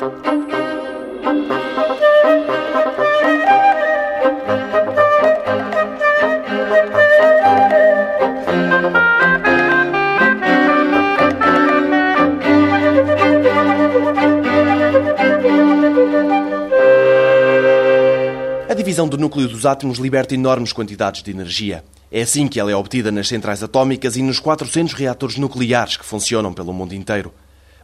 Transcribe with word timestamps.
A 0.00 0.06
divisão 18.74 19.06
do 19.06 19.18
núcleo 19.18 19.46
dos 19.48 19.66
átomos 19.66 19.98
liberta 19.98 20.34
enormes 20.34 20.72
quantidades 20.72 21.22
de 21.22 21.30
energia. 21.30 21.84
É 22.10 22.22
assim 22.22 22.48
que 22.48 22.58
ela 22.58 22.70
é 22.70 22.74
obtida 22.74 23.12
nas 23.12 23.28
centrais 23.28 23.62
atómicas 23.62 24.16
e 24.16 24.22
nos 24.22 24.40
400 24.40 24.94
reatores 24.94 25.36
nucleares 25.36 25.98
que 25.98 26.06
funcionam 26.06 26.54
pelo 26.54 26.72
mundo 26.72 26.94
inteiro. 26.94 27.34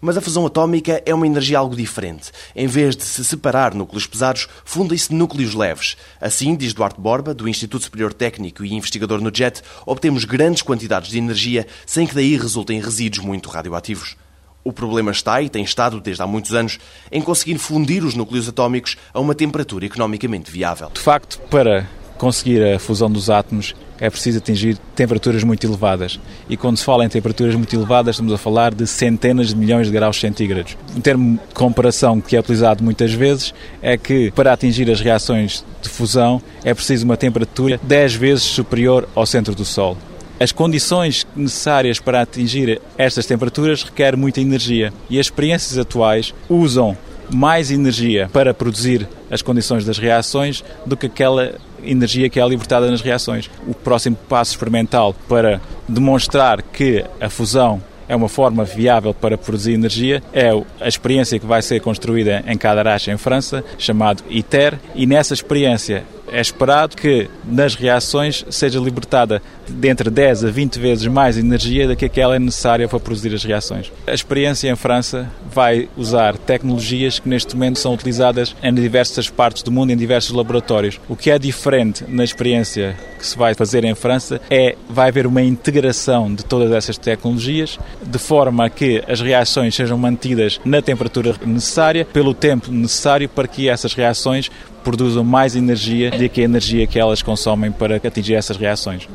Mas 0.07 0.17
a 0.17 0.21
fusão 0.21 0.47
atómica 0.47 1.03
é 1.05 1.13
uma 1.13 1.27
energia 1.27 1.59
algo 1.59 1.75
diferente. 1.75 2.31
Em 2.55 2.69
vez 2.69 2.95
de 2.95 3.03
se 3.03 3.25
separar 3.25 3.75
núcleos 3.75 4.07
pesados, 4.07 4.47
fundem-se 4.65 5.13
núcleos 5.13 5.53
leves. 5.53 5.97
Assim, 6.21 6.55
diz 6.55 6.73
Duarte 6.73 7.01
Borba, 7.01 7.35
do 7.35 7.49
Instituto 7.49 7.83
Superior 7.83 8.15
Técnico 8.15 8.65
e 8.65 8.73
investigador 8.73 9.21
no 9.21 9.35
JET, 9.35 9.63
obtemos 9.85 10.25
grandes 10.25 10.63
quantidades 10.63 11.11
de 11.11 11.19
energia 11.19 11.67
sem 11.85 12.07
que 12.07 12.15
daí 12.15 12.37
resultem 12.37 12.81
resíduos 12.81 13.27
muito 13.27 13.49
radioativos. 13.49 14.17
O 14.63 14.73
problema 14.73 15.11
está, 15.11 15.43
e 15.43 15.49
tem 15.49 15.65
estado 15.65 16.01
desde 16.01 16.23
há 16.23 16.27
muitos 16.29 16.55
anos, 16.55 16.79
em 17.11 17.21
conseguir 17.21 17.59
fundir 17.59 18.05
os 18.05 18.15
núcleos 18.15 18.49
atómicos 18.49 18.97
a 19.13 19.19
uma 19.19 19.35
temperatura 19.35 19.87
economicamente 19.87 20.53
viável. 20.53 20.89
De 20.95 21.01
facto, 21.01 21.41
para 21.51 21.85
conseguir 22.17 22.63
a 22.63 22.79
fusão 22.79 23.11
dos 23.11 23.29
átomos 23.29 23.75
é 24.01 24.11
preciso 24.11 24.39
atingir 24.39 24.79
temperaturas 24.95 25.43
muito 25.43 25.67
elevadas. 25.67 26.19
E 26.49 26.57
quando 26.57 26.77
se 26.77 26.85
fala 26.85 27.05
em 27.05 27.09
temperaturas 27.09 27.55
muito 27.55 27.75
elevadas, 27.75 28.17
estamos 28.17 28.33
a 28.33 28.39
falar 28.39 28.75
de 28.75 28.87
centenas 28.87 29.49
de 29.49 29.57
milhões 29.57 29.87
de 29.87 29.93
graus 29.93 30.19
centígrados. 30.19 30.77
Um 30.97 31.01
termo 31.01 31.39
de 31.49 31.55
comparação 31.55 32.21
que 32.21 32.37
é 32.37 32.41
utilizado 32.41 32.83
muitas 32.83 33.13
vezes 33.13 33.55
é 33.81 33.97
que 33.97 34.31
para 34.33 34.53
atingir 34.53 34.91
as 34.91 35.01
reações 35.01 35.65
de 35.83 35.89
fusão 35.89 36.41
é 36.65 36.75
preciso 36.75 37.05
uma 37.05 37.17
temperatura 37.17 37.81
10 37.83 38.15
vezes 38.15 38.45
superior 38.45 39.09
ao 39.15 39.27
centro 39.27 39.55
do 39.55 39.65
Sol. 39.65 39.97
As 40.39 40.53
condições 40.53 41.27
necessárias 41.35 41.99
para 41.99 42.21
atingir 42.21 42.81
estas 42.99 43.25
temperaturas 43.25 43.83
requerem 43.83 44.21
muita 44.21 44.41
energia 44.41 44.93
e 45.09 45.19
as 45.19 45.27
experiências 45.27 45.79
atuais 45.79 46.35
usam 46.49 46.97
mais 47.33 47.71
energia 47.71 48.29
para 48.33 48.53
produzir 48.53 49.09
as 49.31 49.43
condições 49.43 49.85
das 49.85 49.99
reações 49.99 50.63
do 50.85 50.97
que 50.97 51.07
aquela 51.07 51.55
energia 51.87 52.29
que 52.29 52.41
é 52.41 52.47
libertada 52.47 52.91
nas 52.91 53.01
reações. 53.01 53.51
O 53.67 53.75
próximo 53.75 54.17
passo 54.29 54.53
experimental 54.53 55.15
para 55.29 55.61
demonstrar 55.89 56.63
que 56.63 57.05
a 57.21 57.31
fusão 57.31 57.83
é 58.09 58.15
uma 58.15 58.29
forma 58.29 58.65
viável 58.65 59.13
para 59.13 59.37
produzir 59.37 59.73
energia, 59.73 60.23
é 60.33 60.51
a 60.81 60.89
experiência 60.89 61.39
que 61.39 61.47
vai 61.47 61.61
ser 61.63 61.81
construída 61.81 62.45
em 62.47 62.57
Cadarache, 62.57 63.11
em 63.11 63.17
França, 63.17 63.65
chamado 63.79 64.23
ITER, 64.31 64.79
e 64.95 65.07
nessa 65.07 65.35
experiência 65.35 66.05
é 66.31 66.41
esperado 66.41 66.97
que 66.97 67.29
nas 67.45 67.75
reações 67.75 68.45
seja 68.51 68.79
libertada 68.79 69.43
de 69.69 69.89
entre 69.89 70.11
10 70.11 70.45
a 70.45 70.51
20 70.51 70.79
vezes 70.79 71.07
mais 71.07 71.37
energia 71.37 71.89
do 71.89 71.97
que 71.97 72.05
aquela 72.05 72.37
é 72.37 72.39
necessária 72.39 72.89
para 72.89 73.01
produzir 73.01 73.35
as 73.35 73.45
reações. 73.45 73.93
A 74.07 74.15
experiência 74.15 74.71
em 74.71 74.77
França 74.77 75.31
vai 75.53 75.89
usar 75.97 76.37
tecnologias 76.37 77.19
que 77.19 77.29
neste 77.29 77.55
momento 77.55 77.79
são 77.79 77.95
utilizadas 77.95 78.55
em 78.63 78.75
diversas 78.75 79.29
partes 79.29 79.63
do 79.63 79.73
mundo, 79.73 79.93
em 79.93 79.97
diversos 79.97 80.33
laboratórios. 80.33 81.01
O 81.09 81.17
que 81.17 81.31
é 81.31 81.39
diferente 81.39 82.05
na 82.09 82.25
experiência 82.25 82.97
que 83.19 83.27
se 83.27 83.37
vai 83.37 83.55
fazer 83.55 83.85
em 83.85 83.95
França 83.95 84.41
é 84.51 84.77
vai 84.89 85.09
haver 85.09 85.27
uma 85.27 85.43
integração 85.43 86.33
de 86.35 86.45
todas 86.45 86.71
essas 86.73 86.99
tecnologias 86.99 87.79
de 88.03 88.19
forma 88.19 88.69
que 88.69 89.03
as 89.09 89.21
reações 89.21 89.75
sejam 89.75 89.99
mantidas 89.99 90.61
na 90.65 90.83
temperatura 90.83 91.35
necessária 91.45 92.05
pelo 92.05 92.35
tempo 92.35 92.71
necessário 92.71 93.29
para 93.29 93.49
que 93.49 93.69
essas 93.69 93.95
reações 93.95 94.51
produzam 94.87 95.25
mais 95.25 95.57
energia 95.57 96.13
do 96.13 96.29
que 96.29 96.41
a 96.41 96.45
energia 96.45 96.87
que 96.87 96.97
elas 96.97 97.21
consomem 97.21 97.73
para 97.73 97.97
atingir 97.97 98.35
essas 98.35 98.57
reações. 98.57 99.09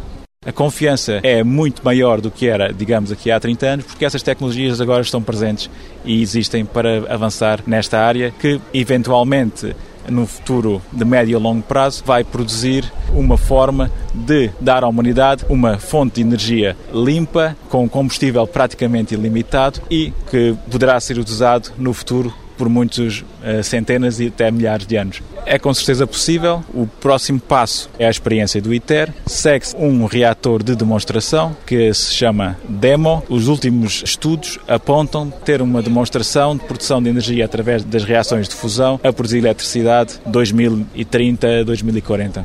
A 0.46 0.52
confiança 0.52 1.22
é 1.24 1.46
muito 1.46 1.82
maior 1.82 2.20
do 2.20 2.30
que 2.30 2.46
era, 2.48 2.74
digamos, 2.74 3.10
aqui 3.10 3.32
há 3.32 3.40
30 3.40 3.66
anos, 3.66 3.86
porque 3.86 4.04
essas 4.04 4.22
tecnologias 4.22 4.82
agora 4.82 5.02
estão 5.02 5.22
presentes 5.22 5.70
e 6.04 6.22
existem 6.22 6.66
para 6.66 7.14
avançar 7.14 7.62
nesta 7.66 8.00
área 8.00 8.34
que, 8.38 8.60
eventualmente, 8.74 9.74
no 10.10 10.28
futuro 10.28 10.82
de 10.92 11.06
médio 11.06 11.40
e 11.40 11.42
longo 11.42 11.62
prazo, 11.62 12.04
vai 12.06 12.26
produzir 12.26 12.92
uma 13.14 13.38
forma 13.38 13.90
de 14.14 14.50
dar 14.60 14.84
à 14.84 14.90
humanidade 14.90 15.46
uma 15.48 15.78
fonte 15.78 16.16
de 16.16 16.22
energia 16.22 16.76
limpa, 16.94 17.56
com 17.70 17.88
combustível 17.88 18.46
praticamente 18.46 19.14
ilimitado 19.14 19.80
e 19.90 20.12
que 20.30 20.54
poderá 20.70 21.00
ser 21.00 21.18
usado 21.18 21.72
no 21.78 21.94
futuro 21.94 22.41
por 22.62 22.70
muitos 22.70 23.22
uh, 23.22 23.64
centenas 23.64 24.20
e 24.20 24.28
até 24.28 24.52
milhares 24.52 24.86
de 24.86 24.96
anos. 24.96 25.24
É 25.48 25.58
com 25.58 25.74
certeza 25.74 26.06
possível. 26.06 26.64
O 26.76 26.86
próximo 26.86 27.40
passo 27.40 27.90
é 27.98 28.06
a 28.06 28.10
experiência 28.12 28.62
do 28.62 28.72
ITER. 28.72 29.12
Segue-se 29.26 29.76
um 29.76 30.06
reator 30.06 30.62
de 30.62 30.76
demonstração 30.76 31.58
que 31.66 31.92
se 31.92 32.14
chama 32.14 32.56
DEMO. 32.70 33.24
Os 33.28 33.48
últimos 33.48 34.04
estudos 34.06 34.60
apontam 34.68 35.32
ter 35.32 35.60
uma 35.60 35.82
demonstração 35.82 36.56
de 36.56 36.64
produção 36.66 37.02
de 37.02 37.10
energia 37.10 37.46
através 37.46 37.84
das 37.84 38.04
reações 38.04 38.48
de 38.48 38.54
fusão 38.54 39.00
a 39.04 39.12
produzir 39.12 39.40
eletricidade 39.40 40.20
2030-2040. 40.30 42.44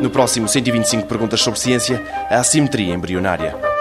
No 0.00 0.08
próximo 0.08 0.48
125 0.48 1.06
Perguntas 1.06 1.42
sobre 1.42 1.60
Ciência, 1.60 2.02
a 2.30 2.38
assimetria 2.38 2.94
embrionária. 2.94 3.71